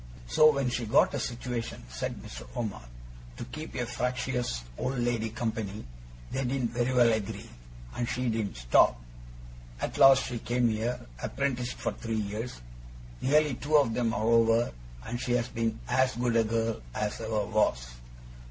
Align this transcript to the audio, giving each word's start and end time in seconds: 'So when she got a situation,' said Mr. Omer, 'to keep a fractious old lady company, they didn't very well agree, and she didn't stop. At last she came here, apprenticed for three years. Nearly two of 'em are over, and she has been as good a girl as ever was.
'So 0.25 0.51
when 0.51 0.67
she 0.67 0.87
got 0.87 1.13
a 1.13 1.19
situation,' 1.19 1.83
said 1.87 2.15
Mr. 2.23 2.47
Omer, 2.55 2.81
'to 3.37 3.45
keep 3.45 3.75
a 3.75 3.85
fractious 3.85 4.63
old 4.79 4.97
lady 4.97 5.29
company, 5.29 5.85
they 6.31 6.43
didn't 6.43 6.71
very 6.71 6.91
well 6.91 7.11
agree, 7.13 7.47
and 7.95 8.09
she 8.09 8.27
didn't 8.27 8.57
stop. 8.57 8.99
At 9.79 9.99
last 9.99 10.23
she 10.23 10.39
came 10.39 10.69
here, 10.69 10.99
apprenticed 11.21 11.75
for 11.75 11.91
three 11.91 12.19
years. 12.19 12.59
Nearly 13.21 13.53
two 13.53 13.75
of 13.77 13.95
'em 13.95 14.11
are 14.11 14.25
over, 14.25 14.71
and 15.05 15.21
she 15.21 15.33
has 15.33 15.49
been 15.49 15.79
as 15.87 16.15
good 16.15 16.35
a 16.35 16.45
girl 16.45 16.81
as 16.95 17.21
ever 17.21 17.45
was. 17.45 17.89